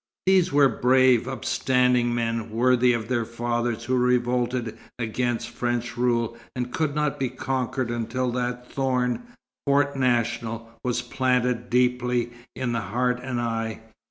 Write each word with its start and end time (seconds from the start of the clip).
These 0.25 0.51
were 0.51 0.67
brave, 0.67 1.27
upstanding 1.27 2.15
men, 2.15 2.49
worthy 2.49 2.91
of 2.91 3.07
their 3.07 3.23
fathers 3.23 3.83
who 3.83 3.95
revolted 3.95 4.75
against 4.97 5.51
French 5.51 5.95
rule 5.95 6.35
and 6.55 6.73
could 6.73 6.95
not 6.95 7.19
be 7.19 7.29
conquered 7.29 7.91
until 7.91 8.31
that 8.31 8.67
thorn, 8.71 9.21
Fort 9.67 9.95
National, 9.95 10.71
was 10.83 11.03
planted 11.03 11.69
deeply 11.69 12.31
in 12.55 12.73
heart 12.73 13.19
and 13.21 13.39
eye. 13.39 13.81